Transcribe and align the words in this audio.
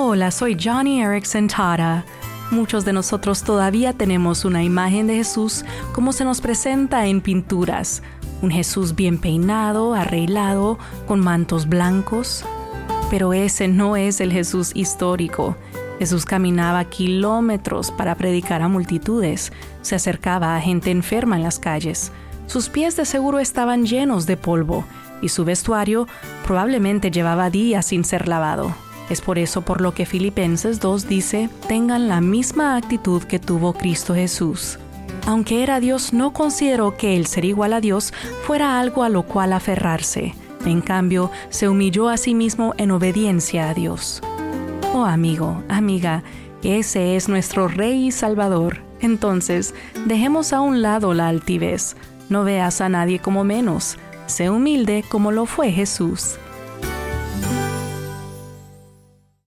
Hola, 0.00 0.30
soy 0.30 0.56
Johnny 0.56 1.02
Erickson 1.02 1.48
Tara. 1.48 2.04
Muchos 2.52 2.84
de 2.84 2.92
nosotros 2.92 3.42
todavía 3.42 3.92
tenemos 3.92 4.44
una 4.44 4.62
imagen 4.62 5.08
de 5.08 5.16
Jesús 5.16 5.64
como 5.92 6.12
se 6.12 6.24
nos 6.24 6.40
presenta 6.40 7.06
en 7.06 7.20
pinturas. 7.20 8.04
Un 8.40 8.52
Jesús 8.52 8.94
bien 8.94 9.18
peinado, 9.18 9.94
arreglado, 9.94 10.78
con 11.08 11.18
mantos 11.18 11.68
blancos. 11.68 12.44
Pero 13.10 13.32
ese 13.32 13.66
no 13.66 13.96
es 13.96 14.20
el 14.20 14.32
Jesús 14.32 14.70
histórico. 14.72 15.56
Jesús 15.98 16.24
caminaba 16.24 16.84
kilómetros 16.84 17.90
para 17.90 18.14
predicar 18.14 18.62
a 18.62 18.68
multitudes, 18.68 19.52
se 19.82 19.96
acercaba 19.96 20.54
a 20.54 20.60
gente 20.60 20.92
enferma 20.92 21.34
en 21.34 21.42
las 21.42 21.58
calles. 21.58 22.12
Sus 22.46 22.68
pies 22.68 22.94
de 22.94 23.04
seguro 23.04 23.40
estaban 23.40 23.84
llenos 23.84 24.26
de 24.26 24.36
polvo 24.36 24.84
y 25.22 25.30
su 25.30 25.44
vestuario 25.44 26.06
probablemente 26.46 27.10
llevaba 27.10 27.50
días 27.50 27.86
sin 27.86 28.04
ser 28.04 28.28
lavado. 28.28 28.72
Es 29.10 29.20
por 29.20 29.38
eso 29.38 29.62
por 29.62 29.80
lo 29.80 29.94
que 29.94 30.06
Filipenses 30.06 30.80
2 30.80 31.08
dice, 31.08 31.48
tengan 31.66 32.08
la 32.08 32.20
misma 32.20 32.76
actitud 32.76 33.22
que 33.22 33.38
tuvo 33.38 33.72
Cristo 33.72 34.14
Jesús. 34.14 34.78
Aunque 35.26 35.62
era 35.62 35.80
Dios, 35.80 36.12
no 36.12 36.32
consideró 36.32 36.96
que 36.96 37.16
el 37.16 37.26
ser 37.26 37.44
igual 37.44 37.72
a 37.72 37.80
Dios 37.80 38.12
fuera 38.46 38.80
algo 38.80 39.02
a 39.02 39.08
lo 39.08 39.24
cual 39.24 39.52
aferrarse. 39.52 40.34
En 40.64 40.80
cambio, 40.80 41.30
se 41.50 41.68
humilló 41.68 42.08
a 42.08 42.16
sí 42.16 42.34
mismo 42.34 42.74
en 42.78 42.90
obediencia 42.90 43.70
a 43.70 43.74
Dios. 43.74 44.22
Oh 44.94 45.04
amigo, 45.04 45.62
amiga, 45.68 46.22
ese 46.62 47.16
es 47.16 47.28
nuestro 47.28 47.68
Rey 47.68 48.08
y 48.08 48.10
Salvador. 48.10 48.82
Entonces, 49.00 49.74
dejemos 50.06 50.52
a 50.52 50.60
un 50.60 50.82
lado 50.82 51.14
la 51.14 51.28
altivez. 51.28 51.96
No 52.28 52.44
veas 52.44 52.80
a 52.80 52.88
nadie 52.88 53.20
como 53.20 53.44
menos. 53.44 53.96
Sé 54.26 54.50
humilde 54.50 55.04
como 55.08 55.30
lo 55.30 55.46
fue 55.46 55.70
Jesús. 55.72 56.38